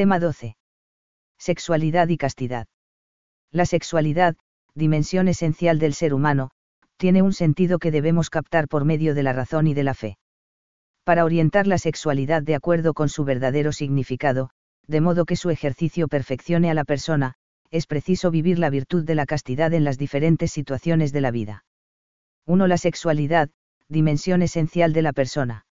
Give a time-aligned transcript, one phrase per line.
[0.00, 0.56] Tema 12.
[1.38, 2.66] Sexualidad y castidad.
[3.52, 4.34] La sexualidad,
[4.74, 6.52] dimensión esencial del ser humano,
[6.96, 10.16] tiene un sentido que debemos captar por medio de la razón y de la fe.
[11.04, 14.48] Para orientar la sexualidad de acuerdo con su verdadero significado,
[14.86, 17.34] de modo que su ejercicio perfeccione a la persona,
[17.70, 21.66] es preciso vivir la virtud de la castidad en las diferentes situaciones de la vida.
[22.46, 22.66] 1.
[22.68, 23.50] La sexualidad,
[23.90, 25.66] dimensión esencial de la persona.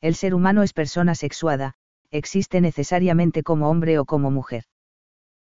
[0.00, 1.76] El ser humano es persona sexuada,
[2.14, 4.64] existe necesariamente como hombre o como mujer.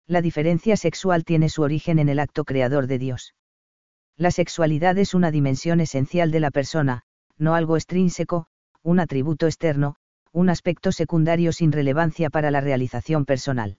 [0.07, 3.35] La diferencia sexual tiene su origen en el acto creador de Dios.
[4.17, 7.03] La sexualidad es una dimensión esencial de la persona,
[7.37, 8.47] no algo extrínseco,
[8.83, 9.97] un atributo externo,
[10.33, 13.77] un aspecto secundario sin relevancia para la realización personal.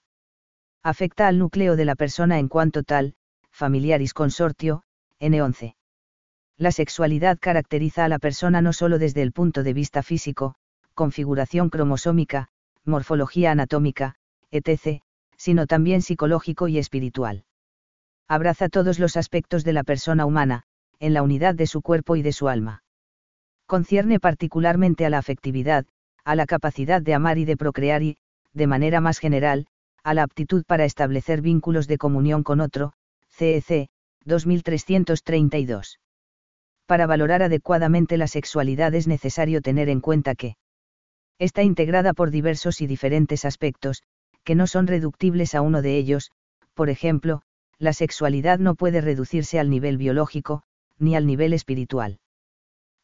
[0.83, 3.16] Afecta al núcleo de la persona en cuanto tal,
[3.49, 4.83] familiaris consortio,
[5.19, 5.75] N11.
[6.57, 10.55] La sexualidad caracteriza a la persona no solo desde el punto de vista físico,
[10.94, 12.49] configuración cromosómica,
[12.85, 14.15] morfología anatómica,
[14.51, 15.01] etc.,
[15.37, 17.45] sino también psicológico y espiritual.
[18.27, 20.63] Abraza todos los aspectos de la persona humana,
[20.99, 22.83] en la unidad de su cuerpo y de su alma.
[23.66, 25.85] Concierne particularmente a la afectividad,
[26.23, 28.17] a la capacidad de amar y de procrear y,
[28.53, 29.67] de manera más general,
[30.03, 32.93] a la aptitud para establecer vínculos de comunión con otro,
[33.30, 33.89] CEC,
[34.25, 35.99] 2332.
[36.86, 40.55] Para valorar adecuadamente la sexualidad es necesario tener en cuenta que
[41.44, 44.03] está integrada por diversos y diferentes aspectos,
[44.44, 46.31] que no son reductibles a uno de ellos,
[46.73, 47.41] por ejemplo,
[47.80, 50.64] la sexualidad no puede reducirse al nivel biológico,
[50.99, 52.19] ni al nivel espiritual.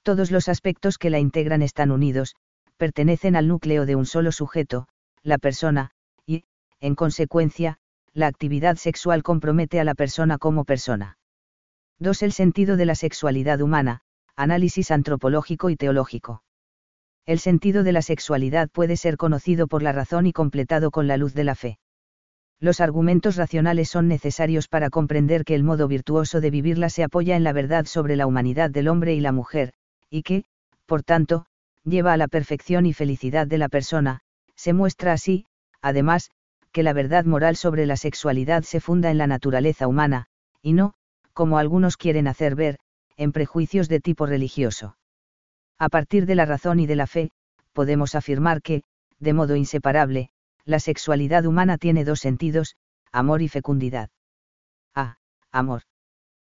[0.04, 2.36] Todos los aspectos que la integran están unidos,
[2.78, 4.88] pertenecen al núcleo de un solo sujeto,
[5.22, 5.92] la persona,
[6.26, 6.45] y,
[6.80, 7.78] en consecuencia,
[8.14, 11.17] la actividad sexual compromete a la persona como persona.
[12.00, 12.23] 2.
[12.23, 14.02] El sentido de la sexualidad humana,
[14.38, 16.42] análisis antropológico y teológico
[17.30, 21.16] el sentido de la sexualidad puede ser conocido por la razón y completado con la
[21.16, 21.78] luz de la fe.
[22.60, 27.36] Los argumentos racionales son necesarios para comprender que el modo virtuoso de vivirla se apoya
[27.36, 29.73] en la verdad sobre la humanidad del hombre y la mujer,
[30.10, 30.44] y que,
[30.88, 31.45] por tanto,
[31.84, 34.22] lleva a la perfección y felicidad de la persona,
[34.56, 35.45] se muestra así,
[35.84, 36.32] además,
[36.72, 40.26] que la verdad moral sobre la sexualidad se funda en la naturaleza humana,
[40.64, 40.95] y no,
[41.34, 42.80] como algunos quieren hacer ver,
[43.18, 44.95] en prejuicios de tipo religioso.
[45.80, 47.32] A partir de la razón y de la fe,
[47.72, 48.84] podemos afirmar que,
[49.20, 50.30] de modo inseparable,
[50.66, 52.76] la sexualidad humana tiene dos sentidos,
[53.12, 54.10] amor y fecundidad.
[54.94, 55.18] A.
[55.52, 55.84] Amor.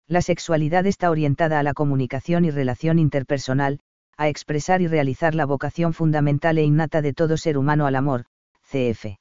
[0.08, 3.81] La sexualidad está orientada a la comunicación y relación interpersonal,
[4.18, 8.25] a expresar y realizar la vocación fundamental e innata de todo ser humano al amor,
[8.63, 9.18] cf.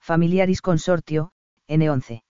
[0.00, 1.32] Familiaris Consortio,
[1.68, 2.22] N11.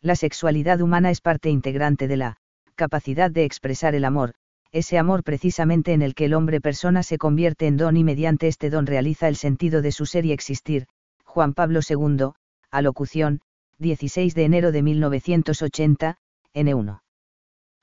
[0.00, 2.38] La sexualidad humana es parte integrante de la
[2.74, 4.34] capacidad de expresar el amor,
[4.74, 8.48] ese amor precisamente en el que el hombre persona se convierte en don y mediante
[8.48, 10.88] este don realiza el sentido de su ser y existir.
[11.24, 12.32] Juan Pablo II,
[12.72, 13.40] alocución,
[13.78, 16.16] 16 de enero de 1980,
[16.54, 17.02] N1.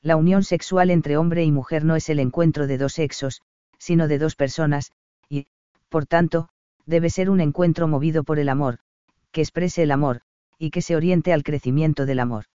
[0.02, 3.42] La unión sexual entre hombre y mujer no es el encuentro de dos sexos,
[3.78, 4.92] sino de dos personas,
[5.30, 5.48] y,
[5.88, 6.50] por tanto,
[6.86, 8.80] debe ser un encuentro movido por el amor,
[9.32, 10.24] que exprese el amor,
[10.58, 12.48] y que se oriente al crecimiento del amor.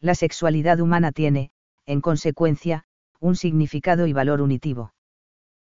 [0.00, 1.52] La sexualidad humana tiene,
[1.86, 2.86] en consecuencia,
[3.22, 4.94] un significado y valor unitivo.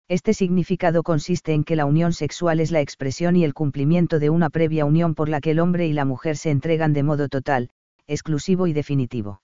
[0.09, 4.29] Este significado consiste en que la unión sexual es la expresión y el cumplimiento de
[4.29, 7.29] una previa unión por la que el hombre y la mujer se entregan de modo
[7.29, 7.71] total,
[8.09, 9.41] exclusivo y definitivo.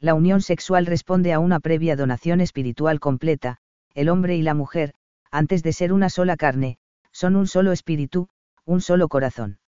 [0.00, 3.58] La unión sexual responde a una previa donación espiritual completa,
[3.94, 4.92] el hombre y la mujer,
[5.30, 6.78] antes de ser una sola carne,
[7.12, 8.28] son un solo espíritu,
[8.64, 9.60] un solo corazón.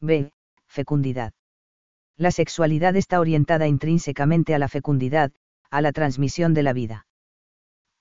[0.00, 0.32] B.
[0.66, 1.34] Fecundidad.
[2.16, 5.32] La sexualidad está orientada intrínsecamente a la fecundidad,
[5.70, 7.06] a la transmisión de la vida.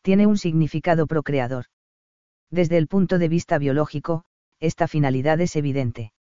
[0.01, 1.65] Tiene un significado procreador.
[2.49, 4.23] Desde el punto de vista biológico,
[4.59, 6.13] esta finalidad es evidente.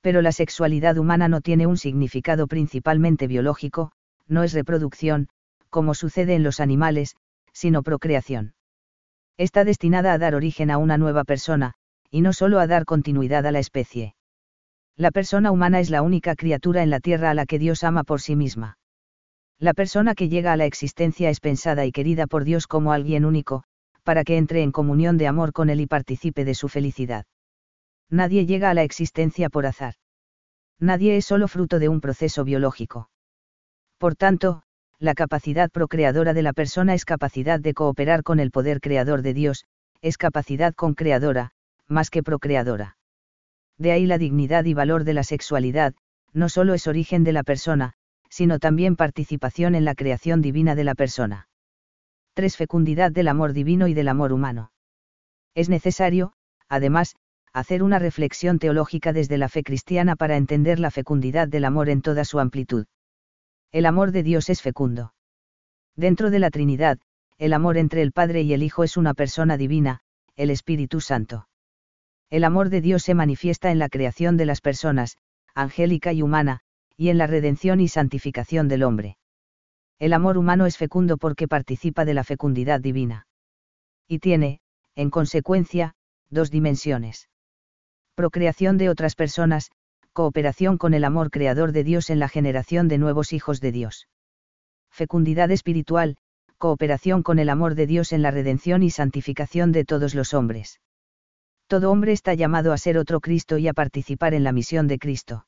[0.00, 3.92] Pero la sexualidad humana no tiene un significado principalmente biológico,
[4.26, 5.28] no es reproducción,
[5.68, 7.16] como sucede en los animales,
[7.52, 8.54] sino procreación.
[9.36, 11.74] Está destinada a dar origen a una nueva persona,
[12.10, 14.14] y no solo a dar continuidad a la especie.
[14.96, 18.04] La persona humana es la única criatura en la tierra a la que Dios ama
[18.04, 18.78] por sí misma.
[19.60, 23.26] La persona que llega a la existencia es pensada y querida por Dios como alguien
[23.26, 23.62] único,
[24.04, 27.26] para que entre en comunión de amor con Él y participe de su felicidad.
[28.08, 29.94] Nadie llega a la existencia por azar.
[30.78, 33.10] Nadie es solo fruto de un proceso biológico.
[33.98, 34.62] Por tanto,
[34.98, 39.34] la capacidad procreadora de la persona es capacidad de cooperar con el poder creador de
[39.34, 39.66] Dios,
[40.00, 41.50] es capacidad concreadora,
[41.86, 42.96] más que procreadora.
[43.76, 45.94] De ahí la dignidad y valor de la sexualidad,
[46.32, 47.92] no solo es origen de la persona,
[48.30, 51.48] sino también participación en la creación divina de la persona.
[52.34, 52.56] 3.
[52.56, 54.72] Fecundidad del amor divino y del amor humano.
[55.54, 56.32] Es necesario,
[56.68, 57.16] además,
[57.52, 62.00] hacer una reflexión teológica desde la fe cristiana para entender la fecundidad del amor en
[62.00, 62.86] toda su amplitud.
[63.72, 65.12] El amor de Dios es fecundo.
[65.96, 66.98] Dentro de la Trinidad,
[67.38, 70.00] el amor entre el Padre y el Hijo es una persona divina,
[70.36, 71.48] el Espíritu Santo.
[72.30, 75.16] El amor de Dios se manifiesta en la creación de las personas,
[75.54, 76.60] angélica y humana,
[77.00, 79.16] y en la redención y santificación del hombre.
[79.98, 83.26] El amor humano es fecundo porque participa de la fecundidad divina.
[84.06, 84.60] Y tiene,
[84.96, 85.94] en consecuencia,
[86.28, 87.30] dos dimensiones.
[88.14, 89.70] Procreación de otras personas,
[90.12, 94.06] cooperación con el amor creador de Dios en la generación de nuevos hijos de Dios.
[94.90, 96.18] Fecundidad espiritual,
[96.58, 100.82] cooperación con el amor de Dios en la redención y santificación de todos los hombres.
[101.66, 104.98] Todo hombre está llamado a ser otro Cristo y a participar en la misión de
[104.98, 105.46] Cristo.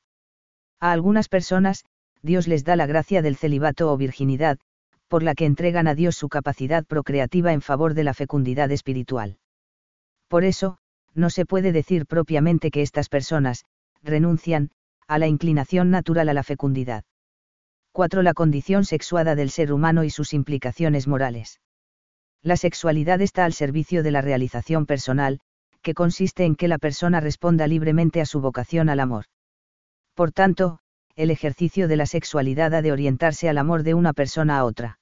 [0.83, 1.85] A algunas personas,
[2.23, 4.59] Dios les da la gracia del celibato o virginidad,
[5.07, 9.39] por la que entregan a Dios su capacidad procreativa en favor de la fecundidad espiritual.
[10.27, 10.79] Por eso,
[11.15, 13.65] no se puede decir propiamente que estas personas,
[14.03, 14.73] renuncian,
[15.07, 17.05] a la inclinación natural a la fecundidad.
[17.93, 18.23] 4.
[18.23, 21.61] La condición sexuada del ser humano y sus implicaciones morales.
[22.43, 25.39] La sexualidad está al servicio de la realización personal,
[25.81, 29.27] que consiste en que la persona responda libremente a su vocación al amor.
[30.15, 30.79] Por tanto,
[31.17, 34.99] el ejercicio de la sexualidad ha de orientarse al amor de una persona a otra.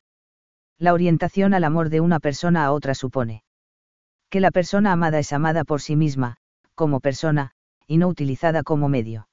[0.79, 3.45] La orientación al amor de una persona a otra supone
[4.31, 6.37] que la persona amada es amada por sí misma,
[6.77, 7.51] como persona,
[7.89, 9.29] y no utilizada como medio.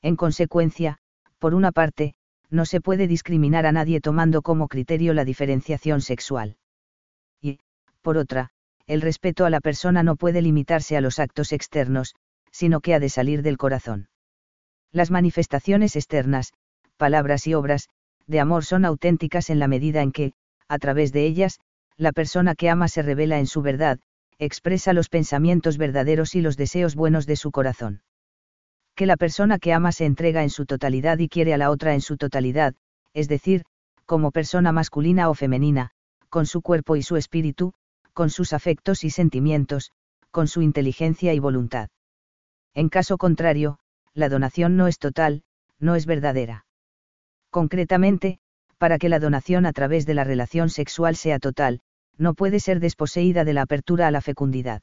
[0.00, 0.98] En consecuencia,
[1.40, 2.14] por una parte,
[2.48, 6.56] no se puede discriminar a nadie tomando como criterio la diferenciación sexual.
[7.40, 7.58] Y,
[8.00, 8.50] por otra,
[8.86, 12.14] el respeto a la persona no puede limitarse a los actos externos,
[12.52, 14.08] sino que ha de salir del corazón.
[14.92, 16.52] Las manifestaciones externas,
[16.98, 17.88] palabras y obras,
[18.26, 20.34] de amor son auténticas en la medida en que,
[20.68, 21.60] a través de ellas,
[21.96, 23.98] la persona que ama se revela en su verdad,
[24.38, 28.02] expresa los pensamientos verdaderos y los deseos buenos de su corazón.
[28.94, 31.94] Que la persona que ama se entrega en su totalidad y quiere a la otra
[31.94, 32.74] en su totalidad,
[33.14, 33.64] es decir,
[34.04, 35.90] como persona masculina o femenina,
[36.28, 37.72] con su cuerpo y su espíritu,
[38.12, 39.92] con sus afectos y sentimientos,
[40.30, 41.88] con su inteligencia y voluntad.
[42.74, 43.78] En caso contrario,
[44.14, 45.42] la donación no es total,
[45.78, 46.66] no es verdadera.
[47.50, 48.38] Concretamente,
[48.78, 51.80] para que la donación a través de la relación sexual sea total,
[52.18, 54.82] no puede ser desposeída de la apertura a la fecundidad.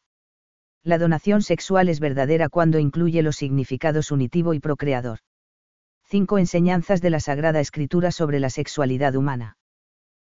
[0.83, 5.19] La donación sexual es verdadera cuando incluye los significados unitivo y procreador.
[6.05, 6.37] 5.
[6.37, 9.57] Enseñanzas de la Sagrada Escritura sobre la sexualidad humana.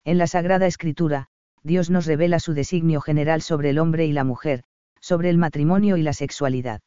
[0.03, 1.27] En la Sagrada Escritura,
[1.63, 4.63] Dios nos revela su designio general sobre el hombre y la mujer,
[5.01, 6.81] sobre el matrimonio y la sexualidad.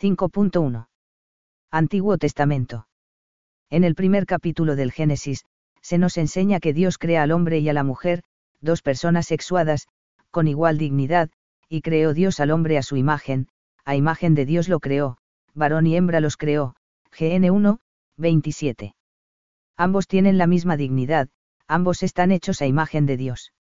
[0.00, 0.88] 5.1.
[1.74, 2.86] Antiguo Testamento.
[3.70, 5.46] En el primer capítulo del Génesis,
[5.80, 8.24] se nos enseña que Dios crea al hombre y a la mujer,
[8.60, 9.88] dos personas sexuadas,
[10.30, 11.30] con igual dignidad,
[11.70, 13.48] y creó Dios al hombre a su imagen,
[13.86, 15.16] a imagen de Dios lo creó,
[15.54, 16.76] varón y hembra los creó,
[17.18, 17.78] GN 1,
[18.18, 18.94] 27.
[19.78, 21.30] Ambos tienen la misma dignidad,
[21.66, 23.54] ambos están hechos a imagen de Dios.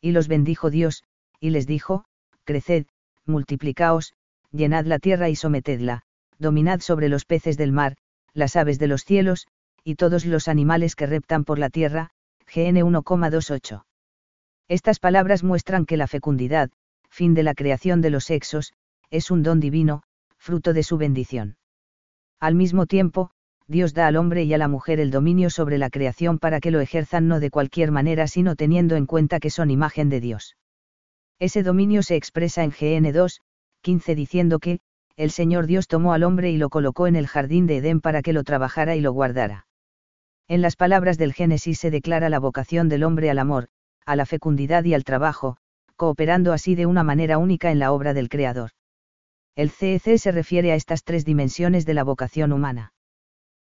[0.00, 1.04] Y los bendijo Dios,
[1.38, 2.04] y les dijo,
[2.42, 2.86] Creced,
[3.26, 4.14] multiplicaos,
[4.50, 6.02] llenad la tierra y sometedla,
[6.38, 7.96] dominad sobre los peces del mar,
[8.32, 9.46] las aves de los cielos,
[9.84, 12.10] y todos los animales que reptan por la tierra,
[12.54, 13.84] GN 1,28.
[14.68, 16.70] Estas palabras muestran que la fecundidad,
[17.10, 18.72] fin de la creación de los sexos,
[19.10, 20.02] es un don divino,
[20.36, 21.56] fruto de su bendición.
[22.38, 23.30] Al mismo tiempo,
[23.66, 26.70] Dios da al hombre y a la mujer el dominio sobre la creación para que
[26.70, 30.56] lo ejerzan no de cualquier manera sino teniendo en cuenta que son imagen de Dios.
[31.38, 33.40] Ese dominio se expresa en GN 2,
[33.82, 34.80] 15 diciendo que,
[35.18, 38.22] el Señor Dios tomó al hombre y lo colocó en el jardín de Edén para
[38.22, 39.66] que lo trabajara y lo guardara.
[40.46, 43.66] En las palabras del Génesis se declara la vocación del hombre al amor,
[44.06, 45.56] a la fecundidad y al trabajo,
[45.96, 48.70] cooperando así de una manera única en la obra del Creador.
[49.56, 52.92] El CEC se refiere a estas tres dimensiones de la vocación humana.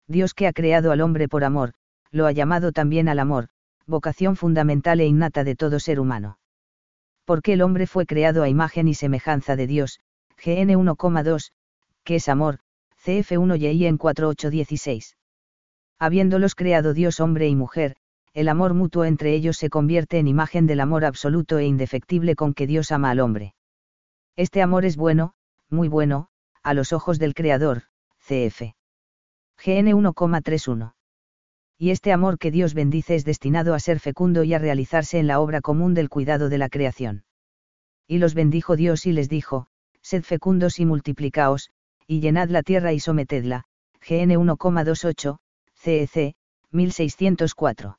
[0.08, 1.74] Dios que ha creado al hombre por amor,
[2.12, 3.50] lo ha llamado también al amor,
[3.86, 6.40] vocación fundamental e innata de todo ser humano.
[7.26, 10.00] Porque el hombre fue creado a imagen y semejanza de Dios,
[10.44, 11.52] GN 1,2,
[12.04, 12.60] que es amor,
[13.04, 15.16] CF1 y en 4.8.16.
[16.00, 17.96] Habiéndolos creado Dios hombre y mujer,
[18.34, 22.54] el amor mutuo entre ellos se convierte en imagen del amor absoluto e indefectible con
[22.54, 23.54] que Dios ama al hombre.
[24.36, 25.34] Este amor es bueno,
[25.70, 26.30] muy bueno,
[26.64, 27.84] a los ojos del Creador,
[28.20, 28.74] cf.
[29.64, 30.94] GN 1,31.
[31.78, 35.28] Y este amor que Dios bendice es destinado a ser fecundo y a realizarse en
[35.28, 37.26] la obra común del cuidado de la creación.
[38.08, 39.68] Y los bendijo Dios y les dijo,
[40.12, 41.70] Sed fecundos y multiplicaos,
[42.06, 43.64] y llenad la tierra y sometedla,
[44.06, 45.38] GN 1,28,
[45.74, 46.36] CEC,
[46.70, 47.98] 1604.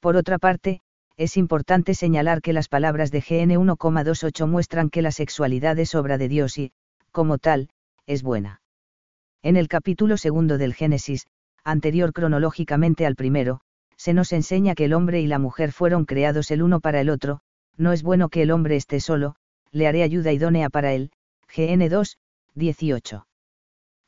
[0.00, 0.82] Por otra parte,
[1.16, 6.18] es importante señalar que las palabras de GN 1,28 muestran que la sexualidad es obra
[6.18, 6.72] de Dios y,
[7.10, 7.70] como tal,
[8.04, 8.60] es buena.
[9.42, 11.26] En el capítulo segundo del Génesis,
[11.64, 13.62] anterior cronológicamente al primero,
[13.96, 17.08] se nos enseña que el hombre y la mujer fueron creados el uno para el
[17.08, 17.40] otro,
[17.78, 19.36] no es bueno que el hombre esté solo,
[19.74, 21.10] le haré ayuda idónea para él.
[21.54, 22.18] GN 2,
[22.54, 23.26] 18.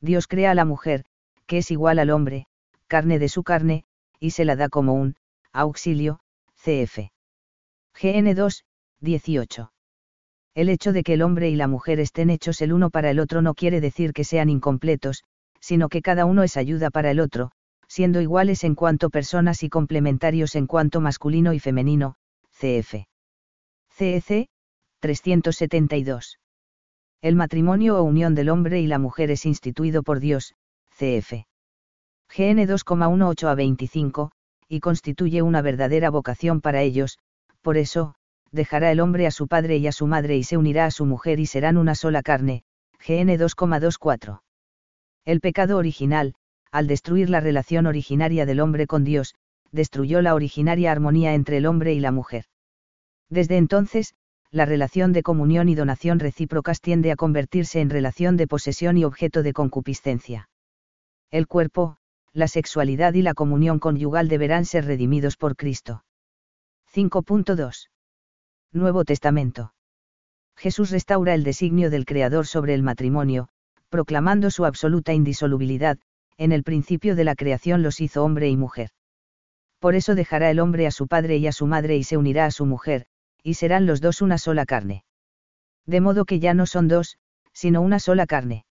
[0.00, 1.04] Dios crea a la mujer,
[1.46, 2.46] que es igual al hombre,
[2.86, 3.84] carne de su carne,
[4.20, 5.16] y se la da como un
[5.52, 6.20] auxilio,
[6.54, 7.10] cf.
[8.00, 8.64] GN 2,
[9.00, 9.72] 18.
[10.54, 13.18] El hecho de que el hombre y la mujer estén hechos el uno para el
[13.18, 15.24] otro no quiere decir que sean incompletos,
[15.60, 17.50] sino que cada uno es ayuda para el otro,
[17.88, 22.14] siendo iguales en cuanto personas y complementarios en cuanto masculino y femenino,
[22.52, 23.06] cf.
[23.90, 24.48] CEC,
[25.00, 26.38] 372.
[27.22, 30.54] El matrimonio o unión del hombre y la mujer es instituido por Dios,
[30.96, 31.46] cf.
[32.28, 34.32] GN 2,18 a 25,
[34.68, 37.18] y constituye una verdadera vocación para ellos,
[37.62, 38.14] por eso,
[38.52, 41.04] dejará el hombre a su padre y a su madre y se unirá a su
[41.04, 42.62] mujer y serán una sola carne,
[43.06, 44.40] GN 2,24.
[45.24, 46.34] El pecado original,
[46.70, 49.34] al destruir la relación originaria del hombre con Dios,
[49.72, 52.44] destruyó la originaria armonía entre el hombre y la mujer.
[53.28, 54.14] Desde entonces,
[54.50, 59.04] la relación de comunión y donación recíprocas tiende a convertirse en relación de posesión y
[59.04, 60.48] objeto de concupiscencia.
[61.30, 61.96] El cuerpo,
[62.32, 66.04] la sexualidad y la comunión conyugal deberán ser redimidos por Cristo.
[66.94, 67.88] 5.2.
[68.72, 69.72] Nuevo Testamento.
[70.56, 73.48] Jesús restaura el designio del Creador sobre el matrimonio,
[73.88, 75.98] proclamando su absoluta indisolubilidad,
[76.38, 78.90] en el principio de la creación los hizo hombre y mujer.
[79.78, 82.46] Por eso dejará el hombre a su padre y a su madre y se unirá
[82.46, 83.06] a su mujer,
[83.46, 85.04] y serán los dos una sola carne.
[85.86, 87.16] De modo que ya no son dos,
[87.52, 88.66] sino una sola carne.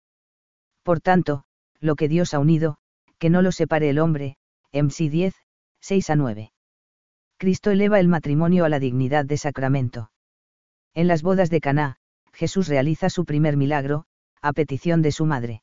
[0.82, 1.44] Por tanto,
[1.80, 2.76] lo que Dios ha unido,
[3.18, 4.36] que no lo separe el hombre,
[4.74, 5.34] MC 10,
[5.80, 6.52] 6 a 9.
[7.38, 10.10] Cristo eleva el matrimonio a la dignidad de sacramento.
[10.92, 11.96] En las bodas de Caná,
[12.34, 14.04] Jesús realiza su primer milagro,
[14.42, 15.62] a petición de su madre.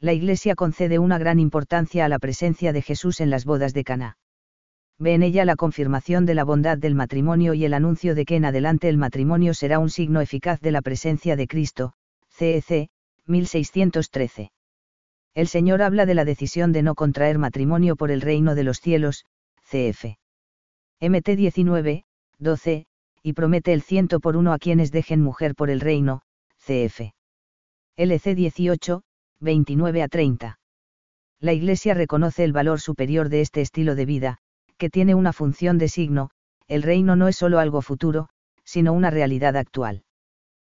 [0.00, 3.84] La Iglesia concede una gran importancia a la presencia de Jesús en las bodas de
[3.84, 4.16] Caná.
[5.02, 8.36] Ve en ella la confirmación de la bondad del matrimonio y el anuncio de que
[8.36, 11.94] en adelante el matrimonio será un signo eficaz de la presencia de Cristo,
[12.28, 12.88] CEC,
[13.26, 14.52] 1613.
[15.34, 18.78] El Señor habla de la decisión de no contraer matrimonio por el reino de los
[18.78, 19.24] cielos,
[19.68, 20.04] CF.
[21.00, 22.04] MT 19,
[22.38, 22.86] 12,
[23.24, 26.22] y promete el ciento por uno a quienes dejen mujer por el reino,
[26.64, 27.10] CF.
[27.96, 29.02] LC 18,
[29.40, 30.60] 29 a 30.
[31.40, 34.38] La Iglesia reconoce el valor superior de este estilo de vida,
[34.82, 36.30] que tiene una función de signo,
[36.66, 38.28] el reino no es solo algo futuro,
[38.64, 40.02] sino una realidad actual.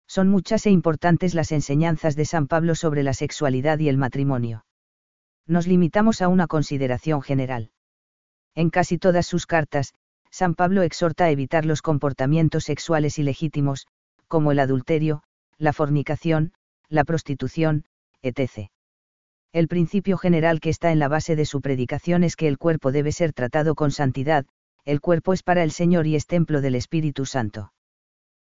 [0.08, 4.64] Son muchas e importantes las enseñanzas de San Pablo sobre la sexualidad y el matrimonio.
[5.46, 7.70] Nos limitamos a una consideración general.
[8.56, 9.94] En casi todas sus cartas,
[10.32, 13.86] San Pablo exhorta a evitar los comportamientos sexuales ilegítimos,
[14.26, 15.22] como el adulterio,
[15.58, 16.54] la fornicación,
[16.88, 17.84] la prostitución,
[18.20, 18.68] etc.
[19.52, 22.90] El principio general que está en la base de su predicación es que el cuerpo
[22.90, 24.46] debe ser tratado con santidad,
[24.86, 27.72] el cuerpo es para el Señor y es templo del Espíritu Santo.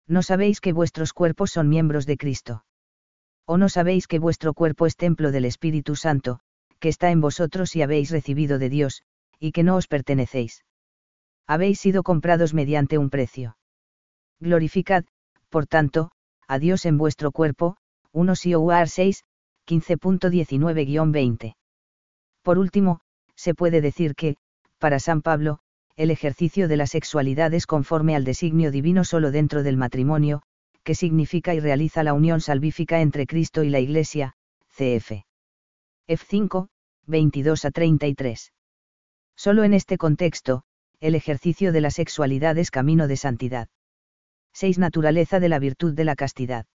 [0.07, 2.65] ¿No sabéis que vuestros cuerpos son miembros de Cristo?
[3.45, 6.39] ¿O no sabéis que vuestro cuerpo es templo del Espíritu Santo,
[6.79, 9.03] que está en vosotros y habéis recibido de Dios,
[9.39, 10.65] y que no os pertenecéis?
[11.45, 13.57] Habéis sido comprados mediante un precio.
[14.39, 15.05] Glorificad,
[15.49, 16.11] por tanto,
[16.47, 17.77] a Dios en vuestro cuerpo,
[18.11, 19.23] 1 Sioar 6,
[19.67, 21.55] 15.19-20.
[22.41, 23.01] Por último,
[23.35, 24.37] se puede decir que,
[24.77, 25.59] para San Pablo,
[25.95, 30.41] el ejercicio de la sexualidad es conforme al designio divino solo dentro del matrimonio,
[30.83, 34.35] que significa y realiza la unión salvífica entre Cristo y la Iglesia,
[34.75, 35.25] cf.
[36.07, 36.67] F5,
[37.07, 38.53] 22 a 33.
[39.35, 40.63] Solo en este contexto,
[40.99, 43.67] el ejercicio de la sexualidad es camino de santidad.
[44.53, 44.77] 6.
[44.79, 46.65] Naturaleza de la virtud de la castidad.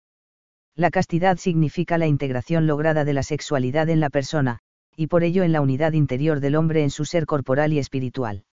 [0.77, 4.61] La castidad significa la integración lograda de la sexualidad en la persona,
[4.97, 8.45] y por ello en la unidad interior del hombre en su ser corporal y espiritual.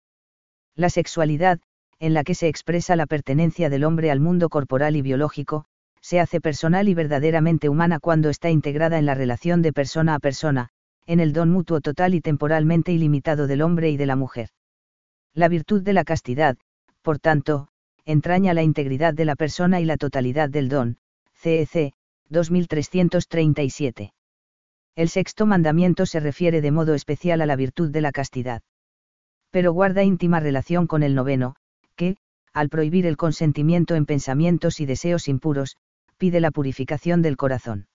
[0.76, 1.60] La sexualidad,
[2.00, 5.66] en la que se expresa la pertenencia del hombre al mundo corporal y biológico,
[6.02, 10.20] se hace personal y verdaderamente humana cuando está integrada en la relación de persona a
[10.20, 10.70] persona,
[11.06, 14.50] en el don mutuo total y temporalmente ilimitado del hombre y de la mujer.
[15.34, 16.58] La virtud de la castidad,
[17.02, 17.70] por tanto,
[18.06, 20.98] entraña la integridad de la persona y la totalidad del don,
[21.34, 21.94] CEC,
[22.30, 24.14] 2337.
[24.96, 28.64] El sexto mandamiento se refiere de modo especial a la virtud de la castidad.
[29.52, 31.56] Pero guarda íntima relación con el noveno,
[31.96, 32.18] que,
[32.54, 35.78] al prohibir el consentimiento en pensamientos y deseos impuros,
[36.18, 37.88] pide la purificación del corazón.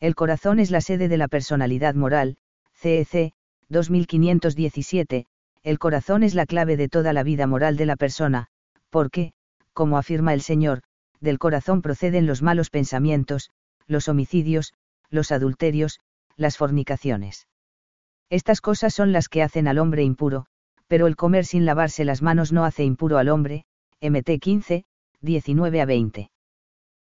[0.00, 2.36] El corazón es la sede de la personalidad moral,
[2.74, 3.32] CEC,
[3.68, 5.26] 2517,
[5.62, 8.48] el corazón es la clave de toda la vida moral de la persona,
[8.90, 9.32] porque,
[9.72, 10.82] como afirma el Señor,
[11.20, 13.50] del corazón proceden los malos pensamientos,
[13.86, 14.74] los homicidios,
[15.10, 16.00] los adulterios,
[16.36, 17.46] las fornicaciones.
[18.30, 20.46] Estas cosas son las que hacen al hombre impuro,
[20.88, 23.64] pero el comer sin lavarse las manos no hace impuro al hombre,
[24.00, 24.84] MT 15,
[25.20, 26.30] 19 a 20.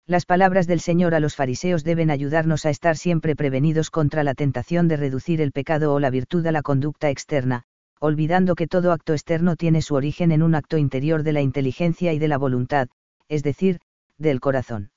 [0.07, 4.35] Las palabras del Señor a los fariseos deben ayudarnos a estar siempre prevenidos contra la
[4.35, 7.63] tentación de reducir el pecado o la virtud a la conducta externa,
[8.01, 12.13] olvidando que todo acto externo tiene su origen en un acto interior de la inteligencia
[12.13, 12.89] y de la voluntad,
[13.29, 13.79] es decir,
[14.21, 14.91] del corazón.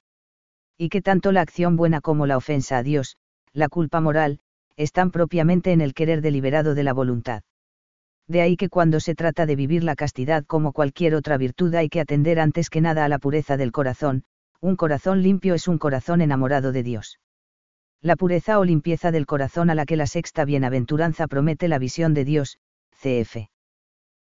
[0.77, 3.17] Y que tanto la acción buena como la ofensa a Dios,
[3.53, 4.39] la culpa moral,
[4.75, 7.43] están propiamente en el querer deliberado de la voluntad.
[8.27, 11.89] De ahí que cuando se trata de vivir la castidad como cualquier otra virtud hay
[11.89, 14.23] que atender antes que nada a la pureza del corazón,
[14.61, 17.19] un corazón limpio es un corazón enamorado de Dios.
[18.01, 22.13] La pureza o limpieza del corazón a la que la sexta bienaventuranza promete la visión
[22.13, 22.57] de Dios,
[23.01, 23.49] cf.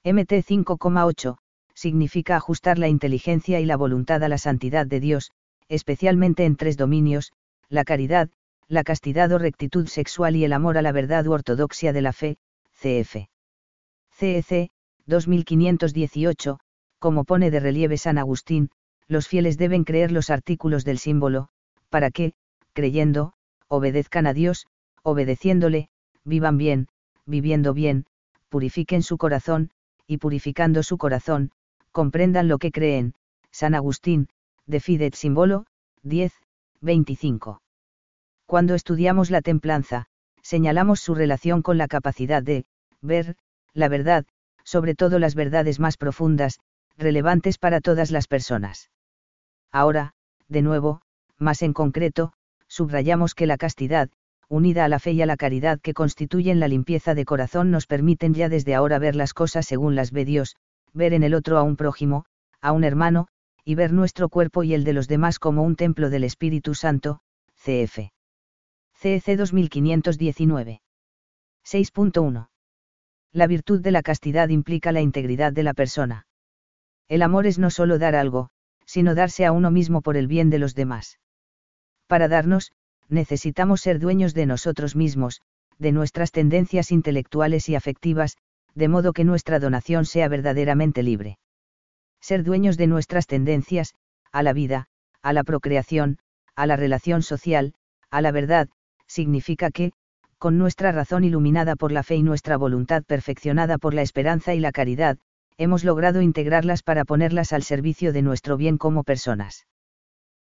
[0.04, 1.38] MT 5,8,
[1.76, 5.32] significa ajustar la inteligencia y la voluntad a la santidad de Dios,
[5.70, 7.34] especialmente en tres dominios,
[7.70, 8.30] la caridad,
[8.68, 12.14] la castidad o rectitud sexual y el amor a la verdad u ortodoxia de la
[12.14, 12.38] fe,
[12.74, 13.30] cf.
[14.12, 14.72] CEC,
[15.06, 16.60] 2518,
[17.00, 18.70] como pone de relieve San Agustín,
[19.08, 21.50] los fieles deben creer los artículos del símbolo,
[21.90, 22.34] para que,
[22.74, 23.34] creyendo,
[23.68, 24.66] obedezcan a Dios,
[25.04, 25.90] obedeciéndole,
[26.24, 26.88] vivan bien,
[27.26, 28.06] viviendo bien,
[28.50, 29.70] purifiquen su corazón,
[30.08, 31.52] y purificando su corazón,
[31.96, 33.14] comprendan lo que creen.
[33.52, 34.28] San Agustín,
[34.66, 35.66] de Fidet Símbolo,
[36.04, 36.34] 10,
[36.82, 37.62] 25.
[38.46, 40.08] Cuando estudiamos la templanza,
[40.42, 42.66] señalamos su relación con la capacidad de,
[43.02, 43.38] ver,
[43.74, 44.26] la verdad,
[44.66, 46.60] sobre todo las verdades más profundas,
[46.98, 48.90] relevantes para todas las personas.
[49.72, 50.16] Ahora,
[50.50, 51.02] de nuevo,
[51.38, 52.34] más en concreto,
[52.68, 54.10] subrayamos que la castidad,
[54.50, 57.88] unida a la fe y a la caridad que constituyen la limpieza de corazón nos
[57.88, 60.58] permiten ya desde ahora ver las cosas según las ve Dios,
[60.96, 62.26] ver en el otro a un prójimo,
[62.62, 63.28] a un hermano,
[63.64, 67.20] y ver nuestro cuerpo y el de los demás como un templo del Espíritu Santo,
[67.58, 68.12] cf.
[68.96, 70.82] CEC 2519.
[71.66, 72.50] 6.1.
[73.32, 76.28] La virtud de la castidad implica la integridad de la persona.
[77.08, 78.50] El amor es no solo dar algo,
[78.86, 81.20] sino darse a uno mismo por el bien de los demás.
[82.08, 82.72] Para darnos,
[83.10, 85.42] necesitamos ser dueños de nosotros mismos,
[85.78, 88.38] de nuestras tendencias intelectuales y afectivas,
[88.76, 91.40] de modo que nuestra donación sea verdaderamente libre.
[92.22, 93.96] Ser dueños de nuestras tendencias,
[94.32, 94.88] a la vida,
[95.22, 96.20] a la procreación,
[96.56, 97.74] a la relación social,
[98.12, 98.70] a la verdad,
[99.08, 99.92] significa que,
[100.38, 104.60] con nuestra razón iluminada por la fe y nuestra voluntad perfeccionada por la esperanza y
[104.60, 105.18] la caridad,
[105.58, 109.66] hemos logrado integrarlas para ponerlas al servicio de nuestro bien como personas.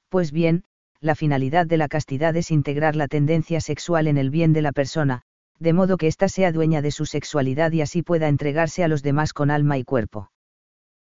[0.10, 0.64] Pues bien,
[1.02, 4.72] la finalidad de la castidad es integrar la tendencia sexual en el bien de la
[4.72, 5.24] persona,
[5.62, 9.04] de modo que ésta sea dueña de su sexualidad y así pueda entregarse a los
[9.04, 10.32] demás con alma y cuerpo.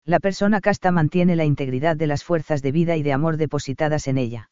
[0.06, 4.08] La persona casta mantiene la integridad de las fuerzas de vida y de amor depositadas
[4.08, 4.52] en ella.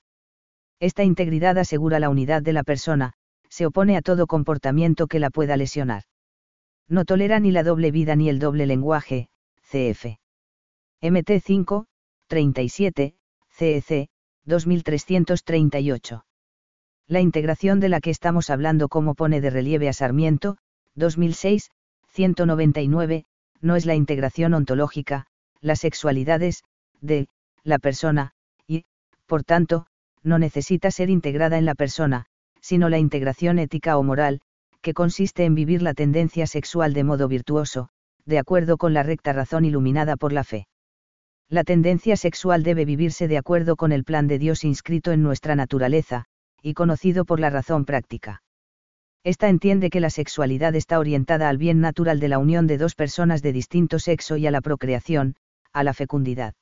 [0.79, 3.13] Esta integridad asegura la unidad de la persona,
[3.47, 6.03] se opone a todo comportamiento que la pueda lesionar.
[6.87, 9.27] No tolera ni la doble vida ni el doble lenguaje,
[9.69, 10.17] cf.
[11.03, 11.85] MT5,
[12.27, 13.13] 37,
[13.51, 14.09] CEC,
[14.45, 16.23] 2338.
[17.11, 20.55] La integración de la que estamos hablando como pone de relieve a Sarmiento,
[20.95, 21.69] 2006,
[22.07, 23.25] 199,
[23.59, 25.25] no es la integración ontológica,
[25.59, 26.63] las sexualidades,
[27.01, 27.27] de,
[27.65, 28.31] la persona,
[28.65, 28.85] y,
[29.25, 29.87] por tanto,
[30.23, 32.27] no necesita ser integrada en la persona,
[32.61, 34.39] sino la integración ética o moral,
[34.79, 37.89] que consiste en vivir la tendencia sexual de modo virtuoso,
[38.25, 40.69] de acuerdo con la recta razón iluminada por la fe.
[41.49, 45.57] La tendencia sexual debe vivirse de acuerdo con el plan de Dios inscrito en nuestra
[45.57, 46.29] naturaleza,
[46.61, 48.43] y conocido por la razón práctica.
[49.23, 52.95] Esta entiende que la sexualidad está orientada al bien natural de la unión de dos
[52.95, 55.35] personas de distinto sexo y a la procreación,
[55.73, 56.53] a la fecundidad.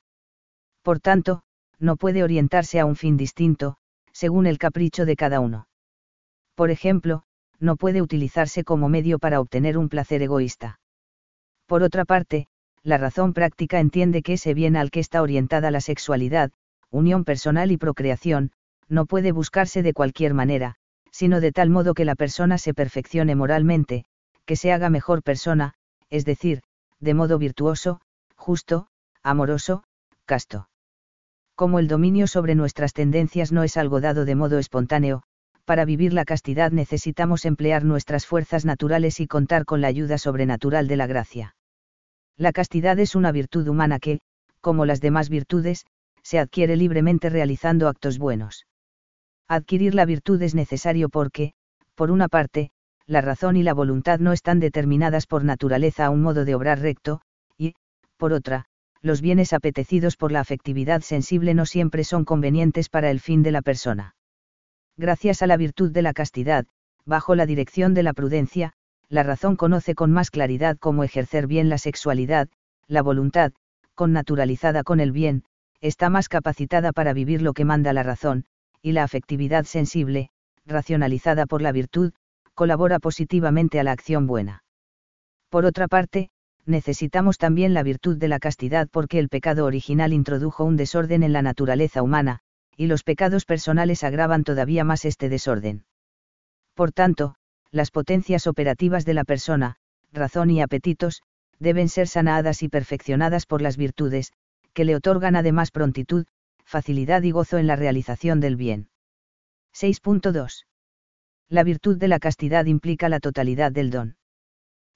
[0.82, 1.42] Por tanto,
[1.78, 3.76] no puede orientarse a un fin distinto,
[4.12, 5.68] según el capricho de cada uno.
[6.54, 7.22] Por ejemplo,
[7.58, 10.80] no puede utilizarse como medio para obtener un placer egoísta.
[11.66, 12.46] Por otra parte,
[12.82, 16.50] la razón práctica entiende que ese bien al que está orientada la sexualidad,
[16.90, 18.52] unión personal y procreación,
[18.90, 20.74] no puede buscarse de cualquier manera,
[21.10, 24.04] sino de tal modo que la persona se perfeccione moralmente,
[24.44, 25.74] que se haga mejor persona,
[26.10, 26.60] es decir,
[26.98, 28.00] de modo virtuoso,
[28.36, 28.88] justo,
[29.22, 29.84] amoroso,
[30.24, 30.68] casto.
[31.54, 35.22] Como el dominio sobre nuestras tendencias no es algo dado de modo espontáneo,
[35.64, 40.88] para vivir la castidad necesitamos emplear nuestras fuerzas naturales y contar con la ayuda sobrenatural
[40.88, 41.54] de la gracia.
[42.36, 44.20] La castidad es una virtud humana que,
[44.60, 45.84] como las demás virtudes,
[46.22, 48.66] se adquiere libremente realizando actos buenos.
[49.50, 51.54] Adquirir la virtud es necesario porque,
[51.96, 52.70] por una parte,
[53.04, 56.78] la razón y la voluntad no están determinadas por naturaleza a un modo de obrar
[56.78, 57.20] recto,
[57.58, 57.74] y,
[58.16, 58.66] por otra,
[59.02, 63.50] los bienes apetecidos por la afectividad sensible no siempre son convenientes para el fin de
[63.50, 64.14] la persona.
[64.96, 66.66] Gracias a la virtud de la castidad,
[67.04, 68.74] bajo la dirección de la prudencia,
[69.08, 72.48] la razón conoce con más claridad cómo ejercer bien la sexualidad,
[72.86, 73.50] la voluntad,
[73.96, 75.42] con naturalizada con el bien,
[75.80, 78.44] está más capacitada para vivir lo que manda la razón,
[78.82, 80.30] y la afectividad sensible,
[80.66, 82.12] racionalizada por la virtud,
[82.54, 84.62] colabora positivamente a la acción buena.
[85.48, 86.30] Por otra parte,
[86.66, 91.32] necesitamos también la virtud de la castidad porque el pecado original introdujo un desorden en
[91.32, 92.40] la naturaleza humana,
[92.76, 95.84] y los pecados personales agravan todavía más este desorden.
[96.74, 97.34] Por tanto,
[97.70, 99.76] las potencias operativas de la persona,
[100.12, 101.22] razón y apetitos,
[101.58, 104.32] deben ser sanadas y perfeccionadas por las virtudes,
[104.72, 106.26] que le otorgan además prontitud,
[106.70, 108.88] facilidad y gozo en la realización del bien.
[109.74, 110.66] 6.2.
[111.48, 114.16] La virtud de la castidad implica la totalidad del don.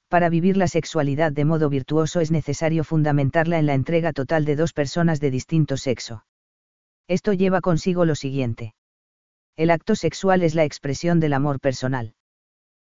[0.09, 4.55] Para vivir la sexualidad de modo virtuoso es necesario fundamentarla en la entrega total de
[4.55, 6.25] dos personas de distinto sexo.
[7.09, 8.77] Esto lleva consigo lo siguiente.
[9.57, 12.15] El acto sexual es la expresión del amor personal.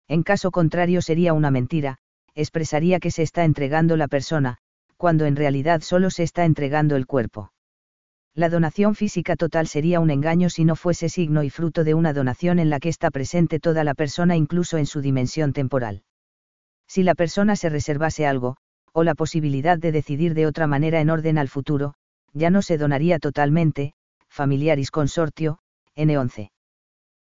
[0.08, 1.96] En caso contrario sería una mentira,
[2.34, 4.58] expresaría que se está entregando la persona,
[4.98, 7.53] cuando en realidad solo se está entregando el cuerpo.
[8.36, 12.12] La donación física total sería un engaño si no fuese signo y fruto de una
[12.12, 16.02] donación en la que está presente toda la persona incluso en su dimensión temporal.
[16.88, 18.56] Si la persona se reservase algo,
[18.92, 21.94] o la posibilidad de decidir de otra manera en orden al futuro,
[22.32, 23.94] ya no se donaría totalmente,
[24.28, 25.60] familiaris consortio,
[25.96, 26.50] N11.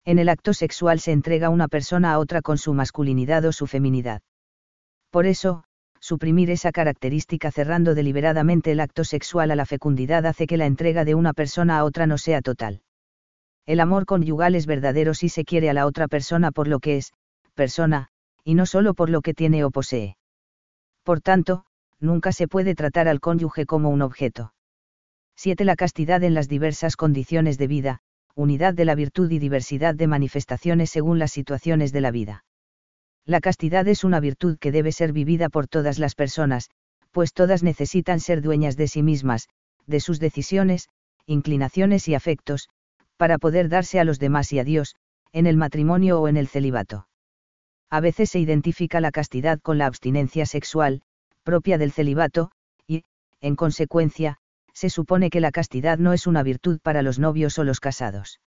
[0.05, 3.67] En el acto sexual se entrega una persona a otra con su masculinidad o su
[3.67, 4.21] feminidad.
[5.11, 5.63] Por eso,
[5.99, 11.05] suprimir esa característica cerrando deliberadamente el acto sexual a la fecundidad hace que la entrega
[11.05, 12.81] de una persona a otra no sea total.
[13.65, 16.97] El amor conyugal es verdadero si se quiere a la otra persona por lo que
[16.97, 17.13] es,
[17.55, 18.09] persona,
[18.43, 20.17] y no solo por lo que tiene o posee.
[21.03, 21.65] Por tanto,
[21.99, 24.53] nunca se puede tratar al cónyuge como un objeto.
[25.35, 25.65] 7.
[25.65, 27.99] La castidad en las diversas condiciones de vida,
[28.35, 32.44] unidad de la virtud y diversidad de manifestaciones según las situaciones de la vida.
[33.25, 36.69] La castidad es una virtud que debe ser vivida por todas las personas,
[37.11, 39.47] pues todas necesitan ser dueñas de sí mismas,
[39.87, 40.89] de sus decisiones,
[41.25, 42.69] inclinaciones y afectos,
[43.17, 44.95] para poder darse a los demás y a Dios,
[45.31, 47.07] en el matrimonio o en el celibato.
[47.89, 51.01] A veces se identifica la castidad con la abstinencia sexual,
[51.43, 52.51] propia del celibato,
[52.87, 53.03] y,
[53.41, 54.37] en consecuencia,
[54.73, 58.39] se supone que la castidad no es una virtud para los novios o los casados.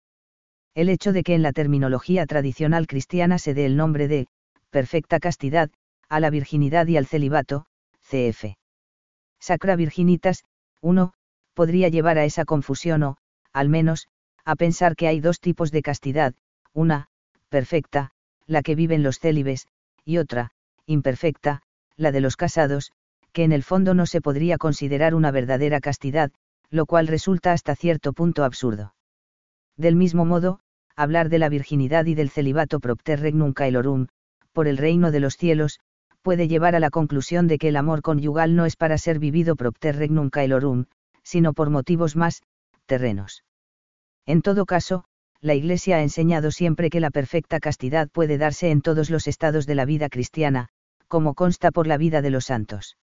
[0.75, 4.27] El hecho de que en la terminología tradicional cristiana se dé el nombre de
[4.69, 5.69] perfecta castidad,
[6.09, 7.65] a la virginidad y al celibato,
[8.01, 8.57] cf.
[9.39, 10.43] Sacra Virginitas,
[10.81, 11.13] 1,
[11.53, 13.17] podría llevar a esa confusión o,
[13.53, 14.07] al menos,
[14.45, 16.33] a pensar que hay dos tipos de castidad,
[16.73, 17.07] una,
[17.49, 18.11] perfecta,
[18.45, 19.67] la que viven los célibes,
[20.05, 20.51] y otra,
[20.85, 21.61] imperfecta,
[21.97, 22.91] la de los casados,
[23.33, 26.31] que en el fondo no se podría considerar una verdadera castidad,
[26.69, 28.93] lo cual resulta hasta cierto punto absurdo.
[29.75, 30.59] Del mismo modo,
[30.95, 34.07] hablar de la virginidad y del celibato propter regnum caelorum,
[34.57, 35.79] por el reino de los cielos,
[36.23, 39.55] puede llevar a la conclusión de que el amor conyugal no es para ser vivido
[39.55, 40.85] propter regnum caelorum,
[41.21, 42.41] sino por motivos más,
[42.87, 43.43] terrenos.
[44.25, 45.03] En todo caso,
[45.41, 49.67] la Iglesia ha enseñado siempre que la perfecta castidad puede darse en todos los estados
[49.67, 50.69] de la vida cristiana,
[51.07, 52.97] como consta por la vida de los santos.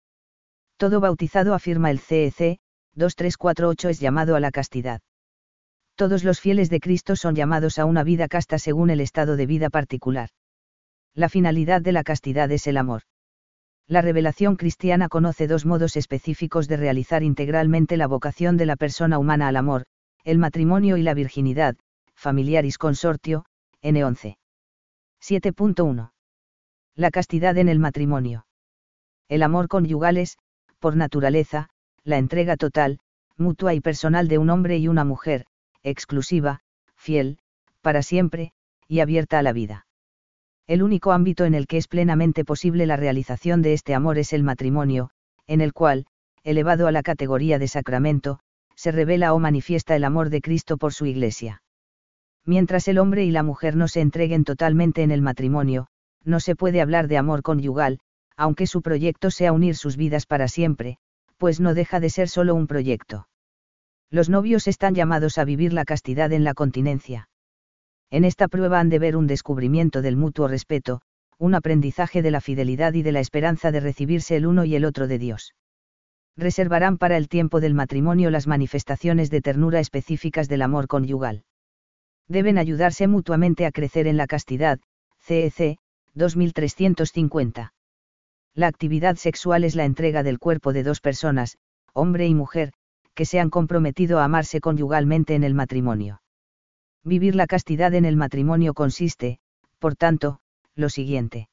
[0.78, 2.60] Todo bautizado afirma el CEC,
[2.96, 5.02] 2348 es llamado a la castidad.
[5.96, 9.48] Todos los fieles de Cristo son llamados a una vida casta según el estado de
[9.48, 10.30] vida particular.
[11.13, 13.02] La finalidad de la castidad es el amor.
[13.88, 19.19] La revelación cristiana conoce dos modos específicos de realizar integralmente la vocación de la persona
[19.19, 19.86] humana al amor,
[20.24, 21.76] el matrimonio y la virginidad,
[22.15, 23.45] familiaris consortio,
[23.82, 24.38] N11.
[25.21, 26.12] 7.1.
[26.95, 28.45] La castidad en el matrimonio.
[29.28, 30.38] El amor conyugal es,
[30.80, 31.69] por naturaleza,
[32.04, 33.00] la entrega total,
[33.38, 35.45] mutua y personal de un hombre y una mujer,
[35.84, 36.62] exclusiva,
[36.95, 37.39] fiel,
[37.82, 38.54] para siempre,
[38.88, 39.86] y abierta a la vida.
[40.72, 44.32] El único ámbito en el que es plenamente posible la realización de este amor es
[44.32, 45.10] el matrimonio,
[45.46, 46.06] en el cual,
[46.46, 48.40] elevado a la categoría de sacramento,
[48.74, 51.62] se revela o manifiesta el amor de Cristo por su Iglesia.
[52.46, 55.88] Mientras el hombre y la mujer no se entreguen totalmente en el matrimonio,
[56.24, 58.00] no se puede hablar de amor conyugal,
[58.38, 61.00] aunque su proyecto sea unir sus vidas para siempre,
[61.38, 63.28] pues no deja de ser solo un proyecto.
[64.10, 67.28] Los novios están llamados a vivir la castidad en la continencia.
[68.12, 71.02] En esta prueba han de ver un descubrimiento del mutuo respeto,
[71.38, 74.84] un aprendizaje de la fidelidad y de la esperanza de recibirse el uno y el
[74.84, 75.56] otro de Dios.
[76.36, 81.45] Reservarán para el tiempo del matrimonio las manifestaciones de ternura específicas del amor conyugal.
[82.28, 84.80] Deben ayudarse mutuamente a crecer en la castidad,
[85.19, 85.78] CEC,
[86.13, 87.74] 2350.
[88.54, 91.58] La actividad sexual es la entrega del cuerpo de dos personas,
[91.93, 92.74] hombre y mujer,
[93.13, 96.21] que se han comprometido a amarse conyugalmente en el matrimonio
[97.04, 99.40] Vivir la castidad en el matrimonio consiste,
[99.80, 100.40] por tanto,
[100.76, 101.50] lo siguiente.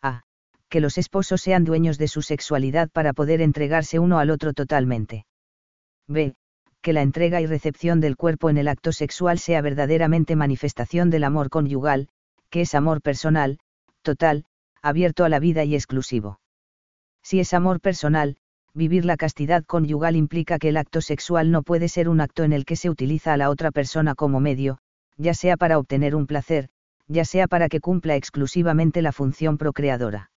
[0.00, 0.22] A.
[0.68, 5.26] Que los esposos sean dueños de su sexualidad para poder entregarse uno al otro totalmente.
[6.08, 6.34] B.
[6.80, 11.24] Que la entrega y recepción del cuerpo en el acto sexual sea verdaderamente manifestación del
[11.24, 12.08] amor conyugal,
[12.48, 13.58] que es amor personal,
[14.00, 14.46] total,
[14.80, 16.40] abierto a la vida y exclusivo.
[17.22, 18.36] Si es amor personal,
[18.74, 22.52] vivir la castidad conyugal implica que el acto sexual no puede ser un acto en
[22.52, 24.78] el que se utiliza a la otra persona como medio,
[25.16, 26.68] ya sea para obtener un placer,
[27.06, 30.30] ya sea para que cumpla exclusivamente la función procreadora.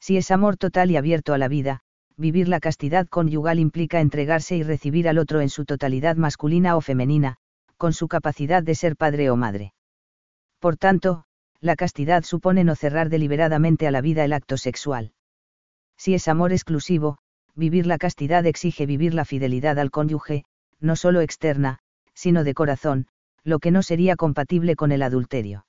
[0.00, 1.80] Si es amor total y abierto a la vida,
[2.16, 6.80] vivir la castidad conyugal implica entregarse y recibir al otro en su totalidad masculina o
[6.80, 7.36] femenina,
[7.76, 9.74] con su capacidad de ser padre o madre.
[10.58, 11.24] Por tanto,
[11.60, 15.12] la castidad supone no cerrar deliberadamente a la vida el acto sexual.
[15.96, 17.18] Si es amor exclusivo,
[17.60, 20.44] vivir la castidad exige vivir la fidelidad al cónyuge,
[20.80, 21.78] no solo externa,
[22.14, 23.06] sino de corazón,
[23.44, 25.66] lo que no sería compatible con el adulterio.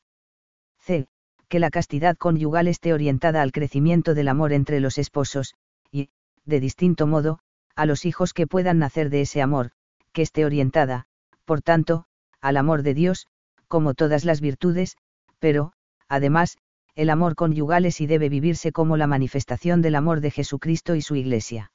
[0.80, 1.08] C.
[1.48, 5.54] Que la castidad conyugal esté orientada al crecimiento del amor entre los esposos,
[5.92, 6.10] y,
[6.46, 7.40] de distinto modo,
[7.76, 9.72] a los hijos que puedan nacer de ese amor,
[10.14, 11.06] que esté orientada,
[11.46, 12.06] por tanto,
[12.40, 13.28] al amor de Dios,
[13.68, 14.98] como todas las virtudes,
[15.40, 15.74] pero,
[16.08, 16.58] además,
[16.96, 21.02] el amor conyugal es y debe vivirse como la manifestación del amor de Jesucristo y
[21.02, 21.72] su Iglesia.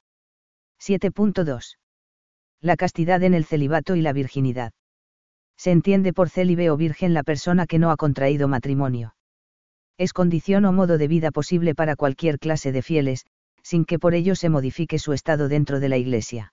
[0.80, 1.76] 7.2.
[2.60, 4.72] La castidad en el celibato y la virginidad.
[5.56, 9.14] Se entiende por célibe o virgen la persona que no ha contraído matrimonio.
[9.98, 13.24] Es condición o modo de vida posible para cualquier clase de fieles,
[13.62, 16.52] sin que por ello se modifique su estado dentro de la Iglesia.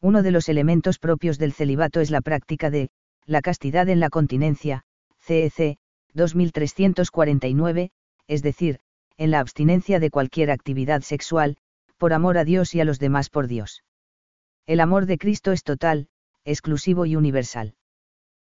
[0.00, 2.90] Uno de los elementos propios del celibato es la práctica de,
[3.26, 4.84] la castidad en la continencia,
[5.18, 5.78] CEC,
[6.14, 7.90] 2349,
[8.26, 8.80] es decir,
[9.16, 11.56] en la abstinencia de cualquier actividad sexual,
[12.02, 13.84] por amor a Dios y a los demás por Dios.
[14.66, 16.08] El amor de Cristo es total,
[16.44, 17.74] exclusivo y universal.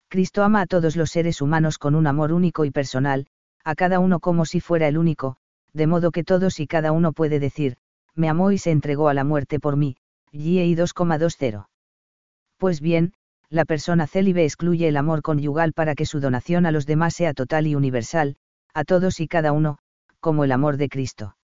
[0.08, 3.26] Cristo ama a todos los seres humanos con un amor único y personal,
[3.64, 5.38] a cada uno como si fuera el único,
[5.74, 7.78] de modo que todos y cada uno puede decir,
[8.14, 9.98] me amó y se entregó a la muerte por mí,
[10.32, 11.66] GEI 2,20.
[12.58, 13.14] Pues bien,
[13.50, 17.34] la persona célibe excluye el amor conyugal para que su donación a los demás sea
[17.34, 18.36] total y universal,
[18.76, 19.80] a todos y cada uno,
[20.20, 21.36] como el amor de Cristo.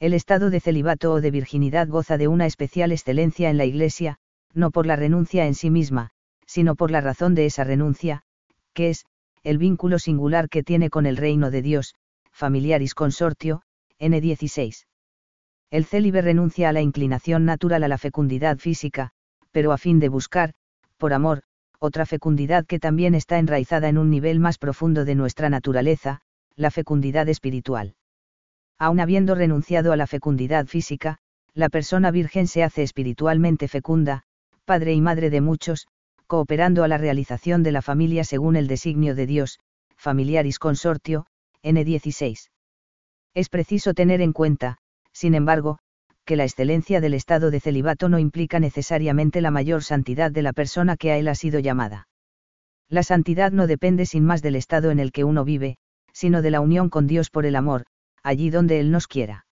[0.00, 4.16] El estado de celibato o de virginidad goza de una especial excelencia en la Iglesia,
[4.54, 6.12] no por la renuncia en sí misma,
[6.46, 8.22] sino por la razón de esa renuncia,
[8.72, 9.04] que es,
[9.42, 11.94] el vínculo singular que tiene con el reino de Dios,
[12.32, 13.60] familiaris consortio,
[13.98, 14.86] N16.
[15.70, 19.10] El célibe renuncia a la inclinación natural a la fecundidad física,
[19.52, 20.54] pero a fin de buscar,
[20.96, 21.42] por amor,
[21.78, 26.22] otra fecundidad que también está enraizada en un nivel más profundo de nuestra naturaleza,
[26.56, 27.96] la fecundidad espiritual.
[28.80, 31.18] Aun habiendo renunciado a la fecundidad física,
[31.52, 34.22] la persona virgen se hace espiritualmente fecunda,
[34.64, 35.86] padre y madre de muchos,
[36.26, 39.58] cooperando a la realización de la familia según el designio de Dios,
[39.96, 41.26] familiaris consortio,
[41.62, 42.48] N16.
[43.34, 44.78] Es preciso tener en cuenta,
[45.12, 45.78] sin embargo,
[46.24, 50.54] que la excelencia del estado de celibato no implica necesariamente la mayor santidad de la
[50.54, 52.08] persona que a él ha sido llamada.
[52.88, 55.76] La santidad no depende sin más del estado en el que uno vive,
[56.14, 57.84] sino de la unión con Dios por el amor,
[58.22, 59.46] allí donde Él nos quiera.